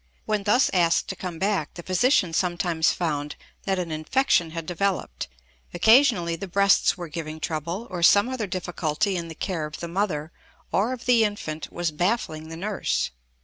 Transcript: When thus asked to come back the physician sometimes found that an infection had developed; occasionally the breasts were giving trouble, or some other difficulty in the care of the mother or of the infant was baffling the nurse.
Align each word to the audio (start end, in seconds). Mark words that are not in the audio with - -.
When 0.25 0.45
thus 0.45 0.71
asked 0.73 1.09
to 1.09 1.15
come 1.15 1.37
back 1.37 1.75
the 1.75 1.83
physician 1.83 2.33
sometimes 2.33 2.91
found 2.91 3.35
that 3.65 3.77
an 3.77 3.91
infection 3.91 4.49
had 4.49 4.65
developed; 4.65 5.27
occasionally 5.75 6.35
the 6.35 6.47
breasts 6.47 6.97
were 6.97 7.07
giving 7.07 7.39
trouble, 7.39 7.85
or 7.87 8.01
some 8.01 8.27
other 8.27 8.47
difficulty 8.47 9.15
in 9.15 9.27
the 9.27 9.35
care 9.35 9.67
of 9.67 9.79
the 9.79 9.87
mother 9.87 10.31
or 10.71 10.91
of 10.91 11.05
the 11.05 11.23
infant 11.23 11.71
was 11.71 11.91
baffling 11.91 12.49
the 12.49 12.57
nurse. 12.57 13.11